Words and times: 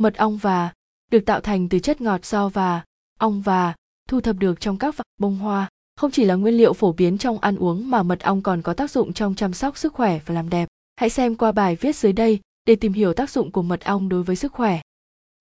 Mật 0.00 0.16
ong 0.16 0.36
và 0.36 0.72
được 1.10 1.20
tạo 1.26 1.40
thành 1.40 1.68
từ 1.68 1.78
chất 1.78 2.00
ngọt 2.00 2.24
do 2.24 2.48
và 2.48 2.84
ong 3.18 3.42
và 3.42 3.74
thu 4.08 4.20
thập 4.20 4.36
được 4.36 4.60
trong 4.60 4.78
các 4.78 4.94
bông 5.18 5.38
hoa. 5.38 5.68
Không 5.96 6.10
chỉ 6.10 6.24
là 6.24 6.34
nguyên 6.34 6.54
liệu 6.54 6.72
phổ 6.72 6.92
biến 6.92 7.18
trong 7.18 7.38
ăn 7.38 7.56
uống 7.56 7.90
mà 7.90 8.02
mật 8.02 8.20
ong 8.20 8.42
còn 8.42 8.62
có 8.62 8.74
tác 8.74 8.90
dụng 8.90 9.12
trong 9.12 9.34
chăm 9.34 9.52
sóc 9.52 9.78
sức 9.78 9.94
khỏe 9.94 10.20
và 10.26 10.34
làm 10.34 10.50
đẹp. 10.50 10.68
Hãy 10.96 11.10
xem 11.10 11.36
qua 11.36 11.52
bài 11.52 11.76
viết 11.76 11.96
dưới 11.96 12.12
đây 12.12 12.40
để 12.66 12.76
tìm 12.76 12.92
hiểu 12.92 13.14
tác 13.14 13.30
dụng 13.30 13.50
của 13.50 13.62
mật 13.62 13.80
ong 13.80 14.08
đối 14.08 14.22
với 14.22 14.36
sức 14.36 14.52
khỏe. 14.52 14.80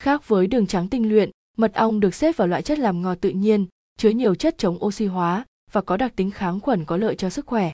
Khác 0.04 0.28
với 0.28 0.48
đường 0.48 0.68
trắng 0.68 0.88
tinh 0.88 1.10
luyện, 1.10 1.30
mật 1.58 1.74
ong 1.74 2.00
được 2.00 2.16
xếp 2.16 2.38
vào 2.38 2.48
loại 2.48 2.62
chất 2.62 2.80
làm 2.80 3.02
ngọt 3.02 3.16
tự 3.22 3.30
nhiên, 3.30 3.66
chứa 3.98 4.10
nhiều 4.10 4.36
chất 4.36 4.58
chống 4.58 4.86
oxy 4.86 5.06
hóa 5.06 5.46
và 5.72 5.82
có 5.82 5.98
đặc 5.98 6.16
tính 6.16 6.32
kháng 6.32 6.60
khuẩn 6.60 6.86
có 6.86 6.98
lợi 6.98 7.16
cho 7.16 7.30
sức 7.30 7.46
khỏe. 7.46 7.72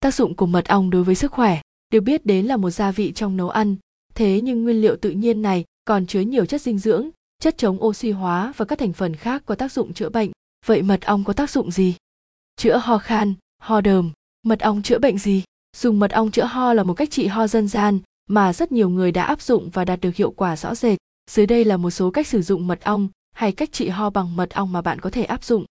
Tác 0.00 0.14
dụng 0.14 0.34
của 0.34 0.46
mật 0.46 0.68
ong 0.68 0.90
đối 0.90 1.04
với 1.04 1.14
sức 1.14 1.32
khỏe 1.32 1.60
được 1.90 2.00
biết 2.00 2.26
đến 2.26 2.46
là 2.46 2.56
một 2.56 2.70
gia 2.70 2.90
vị 2.90 3.12
trong 3.12 3.36
nấu 3.36 3.48
ăn, 3.48 3.76
thế 4.14 4.40
nhưng 4.40 4.64
nguyên 4.64 4.80
liệu 4.80 4.96
tự 4.96 5.10
nhiên 5.10 5.42
này 5.42 5.64
còn 5.88 6.06
chứa 6.06 6.20
nhiều 6.20 6.46
chất 6.46 6.62
dinh 6.62 6.78
dưỡng, 6.78 7.10
chất 7.42 7.58
chống 7.58 7.84
oxy 7.84 8.10
hóa 8.10 8.52
và 8.56 8.64
các 8.64 8.78
thành 8.78 8.92
phần 8.92 9.16
khác 9.16 9.42
có 9.46 9.54
tác 9.54 9.72
dụng 9.72 9.94
chữa 9.94 10.08
bệnh. 10.08 10.30
Vậy 10.66 10.82
mật 10.82 11.00
ong 11.02 11.24
có 11.24 11.32
tác 11.32 11.50
dụng 11.50 11.70
gì? 11.70 11.94
Chữa 12.56 12.76
ho 12.76 12.98
khan, 12.98 13.34
ho 13.62 13.80
đờm, 13.80 14.10
mật 14.42 14.60
ong 14.60 14.82
chữa 14.82 14.98
bệnh 14.98 15.18
gì? 15.18 15.42
Dùng 15.76 15.98
mật 15.98 16.10
ong 16.10 16.30
chữa 16.30 16.44
ho 16.44 16.72
là 16.74 16.82
một 16.82 16.94
cách 16.94 17.10
trị 17.10 17.26
ho 17.26 17.46
dân 17.46 17.68
gian 17.68 17.98
mà 18.30 18.52
rất 18.52 18.72
nhiều 18.72 18.88
người 18.88 19.12
đã 19.12 19.24
áp 19.24 19.42
dụng 19.42 19.70
và 19.72 19.84
đạt 19.84 20.00
được 20.00 20.14
hiệu 20.14 20.30
quả 20.30 20.56
rõ 20.56 20.74
rệt. 20.74 20.98
Dưới 21.30 21.46
đây 21.46 21.64
là 21.64 21.76
một 21.76 21.90
số 21.90 22.10
cách 22.10 22.26
sử 22.26 22.42
dụng 22.42 22.66
mật 22.66 22.80
ong 22.84 23.08
hay 23.32 23.52
cách 23.52 23.72
trị 23.72 23.88
ho 23.88 24.10
bằng 24.10 24.36
mật 24.36 24.50
ong 24.50 24.72
mà 24.72 24.82
bạn 24.82 25.00
có 25.00 25.10
thể 25.10 25.24
áp 25.24 25.44
dụng. 25.44 25.64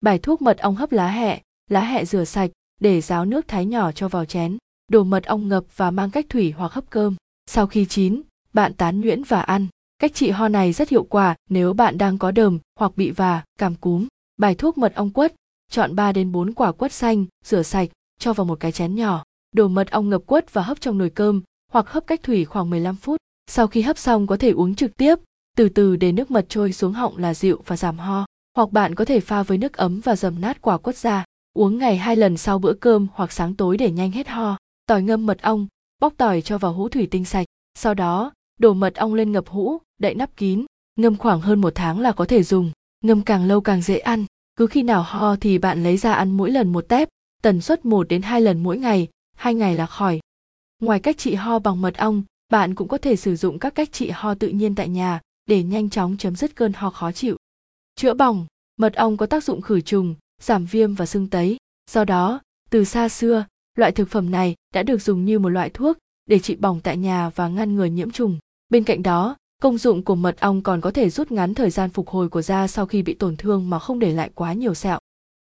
Bài 0.00 0.18
thuốc 0.18 0.42
mật 0.42 0.58
ong 0.58 0.74
hấp 0.74 0.92
lá 0.92 1.08
hẹ, 1.08 1.42
lá 1.70 1.80
hẹ 1.80 2.04
rửa 2.04 2.24
sạch, 2.24 2.50
để 2.80 3.00
ráo 3.00 3.24
nước 3.24 3.48
thái 3.48 3.66
nhỏ 3.66 3.92
cho 3.92 4.08
vào 4.08 4.24
chén, 4.24 4.58
đổ 4.88 5.04
mật 5.04 5.24
ong 5.24 5.48
ngập 5.48 5.64
và 5.76 5.90
mang 5.90 6.10
cách 6.10 6.26
thủy 6.28 6.54
hoặc 6.56 6.72
hấp 6.72 6.90
cơm. 6.90 7.14
Sau 7.46 7.66
khi 7.66 7.86
chín, 7.88 8.22
bạn 8.54 8.74
tán 8.74 9.00
nhuyễn 9.00 9.22
và 9.22 9.40
ăn. 9.40 9.66
Cách 9.98 10.14
trị 10.14 10.30
ho 10.30 10.48
này 10.48 10.72
rất 10.72 10.88
hiệu 10.88 11.04
quả 11.04 11.34
nếu 11.50 11.72
bạn 11.72 11.98
đang 11.98 12.18
có 12.18 12.30
đờm 12.30 12.58
hoặc 12.78 12.92
bị 12.96 13.10
và 13.10 13.42
cảm 13.58 13.74
cúm. 13.74 14.06
Bài 14.36 14.54
thuốc 14.54 14.78
mật 14.78 14.94
ong 14.94 15.10
quất, 15.10 15.34
chọn 15.70 15.94
3 15.96 16.12
đến 16.12 16.32
4 16.32 16.52
quả 16.52 16.72
quất 16.72 16.92
xanh, 16.92 17.26
rửa 17.44 17.62
sạch, 17.62 17.88
cho 18.18 18.32
vào 18.32 18.44
một 18.44 18.60
cái 18.60 18.72
chén 18.72 18.94
nhỏ. 18.94 19.24
Đổ 19.52 19.68
mật 19.68 19.90
ong 19.90 20.10
ngập 20.10 20.22
quất 20.26 20.52
và 20.52 20.62
hấp 20.62 20.80
trong 20.80 20.98
nồi 20.98 21.10
cơm 21.10 21.42
hoặc 21.72 21.88
hấp 21.88 22.06
cách 22.06 22.22
thủy 22.22 22.44
khoảng 22.44 22.70
15 22.70 22.96
phút. 22.96 23.16
Sau 23.46 23.66
khi 23.66 23.82
hấp 23.82 23.98
xong 23.98 24.26
có 24.26 24.36
thể 24.36 24.50
uống 24.50 24.74
trực 24.74 24.96
tiếp, 24.96 25.18
từ 25.56 25.68
từ 25.68 25.96
để 25.96 26.12
nước 26.12 26.30
mật 26.30 26.46
trôi 26.48 26.72
xuống 26.72 26.92
họng 26.92 27.18
là 27.18 27.34
dịu 27.34 27.62
và 27.66 27.76
giảm 27.76 27.98
ho. 27.98 28.26
Hoặc 28.56 28.72
bạn 28.72 28.94
có 28.94 29.04
thể 29.04 29.20
pha 29.20 29.42
với 29.42 29.58
nước 29.58 29.72
ấm 29.72 30.00
và 30.04 30.16
dầm 30.16 30.40
nát 30.40 30.62
quả 30.62 30.78
quất 30.78 30.96
ra. 30.96 31.24
Uống 31.54 31.78
ngày 31.78 31.96
hai 31.96 32.16
lần 32.16 32.36
sau 32.36 32.58
bữa 32.58 32.72
cơm 32.72 33.06
hoặc 33.14 33.32
sáng 33.32 33.54
tối 33.54 33.76
để 33.76 33.90
nhanh 33.90 34.10
hết 34.10 34.28
ho. 34.28 34.56
Tỏi 34.86 35.02
ngâm 35.02 35.26
mật 35.26 35.42
ong, 35.42 35.66
bóc 36.00 36.12
tỏi 36.16 36.42
cho 36.42 36.58
vào 36.58 36.72
hũ 36.72 36.88
thủy 36.88 37.08
tinh 37.10 37.24
sạch. 37.24 37.46
Sau 37.74 37.94
đó, 37.94 38.32
đổ 38.56 38.74
mật 38.74 38.94
ong 38.94 39.14
lên 39.14 39.32
ngập 39.32 39.48
hũ, 39.48 39.78
đậy 39.98 40.14
nắp 40.14 40.36
kín. 40.36 40.64
Ngâm 40.96 41.16
khoảng 41.16 41.40
hơn 41.40 41.60
một 41.60 41.72
tháng 41.74 42.00
là 42.00 42.12
có 42.12 42.24
thể 42.24 42.42
dùng. 42.42 42.70
Ngâm 43.00 43.22
càng 43.22 43.44
lâu 43.44 43.60
càng 43.60 43.82
dễ 43.82 43.98
ăn. 43.98 44.24
Cứ 44.56 44.66
khi 44.66 44.82
nào 44.82 45.02
ho 45.02 45.36
thì 45.36 45.58
bạn 45.58 45.82
lấy 45.82 45.96
ra 45.96 46.12
ăn 46.12 46.30
mỗi 46.30 46.50
lần 46.50 46.72
một 46.72 46.88
tép, 46.88 47.08
tần 47.42 47.60
suất 47.60 47.84
1 47.84 48.08
đến 48.08 48.22
2 48.22 48.40
lần 48.40 48.62
mỗi 48.62 48.78
ngày, 48.78 49.08
hai 49.36 49.54
ngày 49.54 49.74
là 49.74 49.86
khỏi. 49.86 50.20
Ngoài 50.80 51.00
cách 51.00 51.18
trị 51.18 51.34
ho 51.34 51.58
bằng 51.58 51.82
mật 51.82 51.96
ong, 51.96 52.22
bạn 52.48 52.74
cũng 52.74 52.88
có 52.88 52.98
thể 52.98 53.16
sử 53.16 53.36
dụng 53.36 53.58
các 53.58 53.74
cách 53.74 53.92
trị 53.92 54.10
ho 54.10 54.34
tự 54.34 54.48
nhiên 54.48 54.74
tại 54.74 54.88
nhà 54.88 55.20
để 55.46 55.62
nhanh 55.62 55.90
chóng 55.90 56.16
chấm 56.16 56.36
dứt 56.36 56.56
cơn 56.56 56.72
ho 56.72 56.90
khó 56.90 57.12
chịu. 57.12 57.36
Chữa 57.96 58.14
bỏng, 58.14 58.46
mật 58.76 58.94
ong 58.94 59.16
có 59.16 59.26
tác 59.26 59.44
dụng 59.44 59.60
khử 59.60 59.80
trùng, 59.80 60.14
giảm 60.42 60.66
viêm 60.66 60.94
và 60.94 61.06
sưng 61.06 61.28
tấy. 61.28 61.56
Do 61.90 62.04
đó, 62.04 62.40
từ 62.70 62.84
xa 62.84 63.08
xưa, 63.08 63.46
loại 63.76 63.92
thực 63.92 64.08
phẩm 64.08 64.30
này 64.30 64.54
đã 64.74 64.82
được 64.82 65.02
dùng 65.02 65.24
như 65.24 65.38
một 65.38 65.48
loại 65.48 65.70
thuốc 65.70 65.98
để 66.26 66.38
trị 66.38 66.56
bỏng 66.56 66.80
tại 66.80 66.96
nhà 66.96 67.30
và 67.34 67.48
ngăn 67.48 67.74
ngừa 67.74 67.84
nhiễm 67.84 68.10
trùng. 68.10 68.38
Bên 68.70 68.84
cạnh 68.84 69.02
đó, 69.02 69.36
công 69.62 69.78
dụng 69.78 70.02
của 70.02 70.14
mật 70.14 70.40
ong 70.40 70.62
còn 70.62 70.80
có 70.80 70.90
thể 70.90 71.10
rút 71.10 71.32
ngắn 71.32 71.54
thời 71.54 71.70
gian 71.70 71.90
phục 71.90 72.08
hồi 72.08 72.28
của 72.28 72.42
da 72.42 72.66
sau 72.66 72.86
khi 72.86 73.02
bị 73.02 73.14
tổn 73.14 73.36
thương 73.36 73.70
mà 73.70 73.78
không 73.78 73.98
để 73.98 74.12
lại 74.12 74.30
quá 74.34 74.52
nhiều 74.52 74.74
sẹo. 74.74 74.98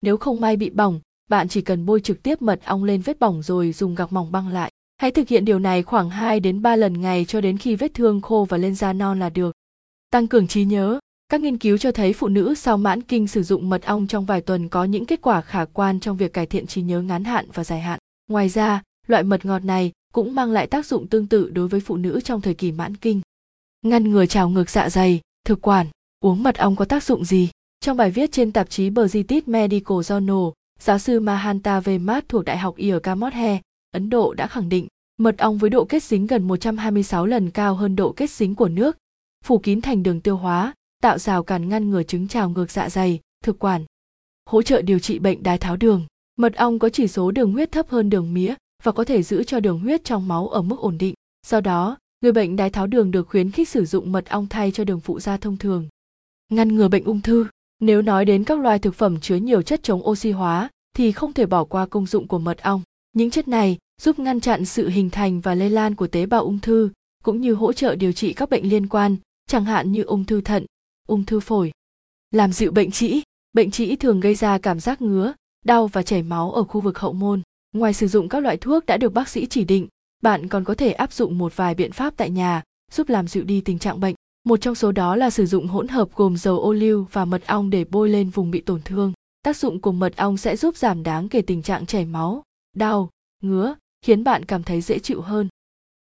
Nếu 0.02 0.18
không 0.18 0.42
may 0.42 0.56
bị 0.56 0.70
bỏng, 0.70 1.00
bạn 1.30 1.48
chỉ 1.48 1.62
cần 1.62 1.86
bôi 1.86 2.02
trực 2.02 2.24
tiếp 2.24 2.42
mật 2.42 2.60
ong 2.66 2.84
lên 2.84 3.02
vết 3.02 3.20
bỏng 3.20 3.42
rồi 3.42 3.72
dùng 3.72 3.96
gạc 3.96 4.14
mỏng 4.14 4.32
băng 4.32 4.48
lại. 4.48 4.72
Hãy 4.98 5.12
thực 5.12 5.28
hiện 5.28 5.46
điều 5.46 5.60
này 5.60 5.84
khoảng 5.84 6.10
2 6.10 6.40
đến 6.40 6.62
3 6.62 6.76
lần 6.76 7.02
ngày 7.02 7.26
cho 7.26 7.42
đến 7.42 7.58
khi 7.58 7.76
vết 7.76 7.94
thương 7.94 8.22
khô 8.22 8.46
và 8.50 8.58
lên 8.58 8.76
da 8.76 8.94
non 8.94 9.20
là 9.20 9.30
được. 9.30 9.56
Tăng 10.12 10.28
cường 10.28 10.48
trí 10.48 10.66
nhớ, 10.66 11.00
các 11.30 11.42
nghiên 11.42 11.58
cứu 11.58 11.78
cho 11.78 11.92
thấy 11.92 12.14
phụ 12.14 12.28
nữ 12.28 12.56
sau 12.56 12.78
mãn 12.78 13.02
kinh 13.02 13.28
sử 13.28 13.44
dụng 13.44 13.70
mật 13.70 13.86
ong 13.86 14.08
trong 14.08 14.26
vài 14.26 14.42
tuần 14.42 14.70
có 14.70 14.84
những 14.84 15.06
kết 15.06 15.22
quả 15.22 15.42
khả 15.42 15.66
quan 15.66 16.00
trong 16.00 16.18
việc 16.18 16.34
cải 16.34 16.46
thiện 16.46 16.68
trí 16.68 16.82
nhớ 16.82 17.02
ngắn 17.02 17.24
hạn 17.24 17.46
và 17.54 17.64
dài 17.64 17.82
hạn. 17.82 18.00
Ngoài 18.30 18.50
ra, 18.50 18.82
loại 19.08 19.24
mật 19.24 19.46
ngọt 19.46 19.66
này 19.66 19.92
cũng 20.14 20.36
mang 20.36 20.52
lại 20.52 20.68
tác 20.68 20.86
dụng 20.86 21.08
tương 21.08 21.28
tự 21.28 21.50
đối 21.50 21.68
với 21.68 21.80
phụ 21.80 21.98
nữ 21.98 22.20
trong 22.24 22.42
thời 22.42 22.54
kỳ 22.54 22.72
mãn 22.72 22.96
kinh. 22.96 23.22
Ngăn 23.82 24.12
ngừa 24.12 24.26
trào 24.26 24.50
ngược 24.50 24.70
dạ 24.70 24.90
dày, 24.90 25.22
thực 25.46 25.62
quản, 25.62 25.88
uống 26.20 26.44
mật 26.44 26.58
ong 26.58 26.76
có 26.76 26.86
tác 26.86 27.04
dụng 27.04 27.26
gì? 27.26 27.50
Trong 27.80 27.98
bài 27.98 28.12
viết 28.12 28.32
trên 28.32 28.52
tạp 28.52 28.70
chí 28.70 28.90
British 28.90 29.48
Medical 29.48 29.98
Journal, 29.98 30.52
giáo 30.80 31.00
sư 31.00 31.20
Mahanta 31.20 31.80
Vemat 31.80 32.30
thuộc 32.30 32.46
Đại 32.46 32.58
học 32.58 32.76
Irkamothe, 32.78 33.62
Ấn 33.92 34.10
Độ 34.10 34.34
đã 34.34 34.48
khẳng 34.48 34.70
định 34.70 34.88
mật 35.18 35.38
ong 35.38 35.58
với 35.58 35.70
độ 35.70 35.86
kết 35.86 36.04
dính 36.04 36.28
gần 36.28 36.48
126 36.48 37.26
lần 37.26 37.52
cao 37.52 37.76
hơn 37.76 37.96
độ 37.96 38.12
kết 38.12 38.30
dính 38.30 38.56
của 38.56 38.68
nước, 38.68 38.98
phủ 39.44 39.58
kín 39.58 39.82
thành 39.82 40.04
đường 40.04 40.22
tiêu 40.22 40.38
hóa, 40.38 40.74
tạo 41.02 41.18
rào 41.18 41.44
cản 41.44 41.70
ngăn 41.70 41.90
ngừa 41.90 42.04
chứng 42.04 42.28
trào 42.28 42.50
ngược 42.50 42.72
dạ 42.72 42.90
dày, 42.90 43.20
thực 43.44 43.60
quản. 43.60 43.86
Hỗ 44.46 44.62
trợ 44.62 44.82
điều 44.82 45.00
trị 45.00 45.20
bệnh 45.20 45.44
đái 45.44 45.58
tháo 45.58 45.78
đường. 45.78 46.06
Mật 46.38 46.56
ong 46.56 46.80
có 46.80 46.90
chỉ 46.90 47.08
số 47.08 47.32
đường 47.32 47.54
huyết 47.54 47.72
thấp 47.72 47.90
hơn 47.90 48.10
đường 48.10 48.34
mía 48.34 48.54
và 48.84 48.92
có 48.92 49.04
thể 49.04 49.24
giữ 49.24 49.44
cho 49.44 49.60
đường 49.60 49.80
huyết 49.80 50.04
trong 50.04 50.28
máu 50.28 50.48
ở 50.48 50.62
mức 50.62 50.80
ổn 50.80 50.98
định. 50.98 51.14
Do 51.48 51.62
đó, 51.62 51.98
người 52.22 52.32
bệnh 52.32 52.56
đái 52.56 52.70
tháo 52.70 52.88
đường 52.88 53.12
được 53.12 53.28
khuyến 53.30 53.52
khích 53.52 53.70
sử 53.70 53.86
dụng 53.86 54.12
mật 54.12 54.30
ong 54.30 54.48
thay 54.48 54.72
cho 54.72 54.84
đường 54.84 55.00
phụ 55.00 55.20
gia 55.20 55.38
thông 55.38 55.58
thường. 55.58 55.88
Ngăn 56.50 56.76
ngừa 56.76 56.88
bệnh 56.88 57.04
ung 57.04 57.22
thư. 57.22 57.46
Nếu 57.80 58.02
nói 58.02 58.26
đến 58.26 58.44
các 58.44 58.60
loại 58.60 58.80
thực 58.80 58.96
phẩm 58.96 59.20
chứa 59.20 59.36
nhiều 59.36 59.62
chất 59.62 59.84
chống 59.84 60.08
oxy 60.08 60.32
hóa 60.32 60.70
thì 60.94 61.12
không 61.12 61.34
thể 61.34 61.46
bỏ 61.46 61.64
qua 61.64 61.86
công 61.86 62.06
dụng 62.06 62.28
của 62.28 62.40
mật 62.40 62.58
ong. 62.62 62.82
Những 63.14 63.30
chất 63.30 63.48
này 63.48 63.78
giúp 64.02 64.20
ngăn 64.20 64.40
chặn 64.40 64.66
sự 64.66 64.90
hình 64.90 65.10
thành 65.10 65.42
và 65.42 65.56
lây 65.56 65.70
lan 65.70 65.96
của 65.96 66.08
tế 66.08 66.26
bào 66.26 66.44
ung 66.44 66.60
thư 66.60 66.90
cũng 67.24 67.42
như 67.42 67.54
hỗ 67.54 67.74
trợ 67.74 67.96
điều 67.96 68.12
trị 68.12 68.34
các 68.34 68.50
bệnh 68.50 68.70
liên 68.70 68.88
quan, 68.88 69.16
chẳng 69.48 69.66
hạn 69.66 69.92
như 69.92 70.04
ung 70.04 70.26
thư 70.26 70.42
thận, 70.42 70.66
ung 71.08 71.26
thư 71.26 71.40
phổi. 71.40 71.72
Làm 72.32 72.54
dịu 72.54 72.72
bệnh 72.72 72.92
trĩ, 72.92 73.22
bệnh 73.54 73.72
trĩ 73.72 73.96
thường 73.96 74.20
gây 74.20 74.36
ra 74.36 74.58
cảm 74.58 74.80
giác 74.80 75.02
ngứa, 75.02 75.34
đau 75.66 75.88
và 75.88 76.04
chảy 76.04 76.24
máu 76.24 76.52
ở 76.52 76.64
khu 76.64 76.82
vực 76.82 77.00
hậu 77.00 77.14
môn. 77.14 77.42
Ngoài 77.74 77.94
sử 77.94 78.08
dụng 78.08 78.30
các 78.30 78.40
loại 78.40 78.58
thuốc 78.58 78.86
đã 78.86 78.98
được 78.98 79.14
bác 79.14 79.30
sĩ 79.30 79.46
chỉ 79.46 79.64
định, 79.64 79.88
bạn 80.24 80.48
còn 80.48 80.64
có 80.64 80.76
thể 80.76 80.92
áp 80.92 81.14
dụng 81.14 81.38
một 81.38 81.56
vài 81.56 81.76
biện 81.76 81.92
pháp 81.92 82.14
tại 82.18 82.30
nhà 82.30 82.64
giúp 82.92 83.10
làm 83.10 83.28
dịu 83.28 83.44
đi 83.44 83.62
tình 83.62 83.80
trạng 83.80 84.00
bệnh. 84.00 84.16
Một 84.44 84.62
trong 84.62 84.76
số 84.76 84.92
đó 84.92 85.16
là 85.16 85.30
sử 85.30 85.46
dụng 85.46 85.68
hỗn 85.68 85.88
hợp 85.88 86.10
gồm 86.16 86.38
dầu 86.38 86.60
ô 86.60 86.74
liu 86.74 87.08
và 87.12 87.26
mật 87.26 87.48
ong 87.48 87.70
để 87.70 87.86
bôi 87.90 88.10
lên 88.10 88.30
vùng 88.30 88.52
bị 88.52 88.62
tổn 88.62 88.82
thương. 88.86 89.14
Tác 89.44 89.58
dụng 89.58 89.82
của 89.82 89.92
mật 89.92 90.16
ong 90.18 90.38
sẽ 90.38 90.56
giúp 90.56 90.78
giảm 90.78 91.04
đáng 91.04 91.30
kể 91.30 91.42
tình 91.42 91.62
trạng 91.62 91.86
chảy 91.86 92.06
máu, 92.06 92.44
đau, 92.76 93.10
ngứa, 93.44 93.76
khiến 94.02 94.24
bạn 94.24 94.46
cảm 94.46 94.64
thấy 94.64 94.82
dễ 94.82 95.00
chịu 95.00 95.22
hơn. 95.22 95.48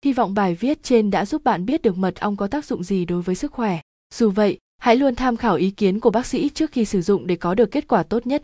Hy 0.05 0.13
vọng 0.13 0.33
bài 0.33 0.55
viết 0.55 0.83
trên 0.83 1.11
đã 1.11 1.25
giúp 1.25 1.43
bạn 1.43 1.65
biết 1.65 1.81
được 1.81 1.97
mật 1.97 2.19
ong 2.19 2.37
có 2.37 2.47
tác 2.47 2.65
dụng 2.65 2.83
gì 2.83 3.05
đối 3.05 3.21
với 3.21 3.35
sức 3.35 3.51
khỏe. 3.51 3.79
Dù 4.13 4.29
vậy, 4.29 4.57
hãy 4.77 4.95
luôn 4.95 5.15
tham 5.15 5.37
khảo 5.37 5.55
ý 5.55 5.71
kiến 5.71 5.99
của 5.99 6.09
bác 6.09 6.25
sĩ 6.25 6.49
trước 6.49 6.71
khi 6.71 6.85
sử 6.85 7.01
dụng 7.01 7.27
để 7.27 7.35
có 7.35 7.55
được 7.55 7.71
kết 7.71 7.87
quả 7.87 8.03
tốt 8.03 8.27
nhất. 8.27 8.39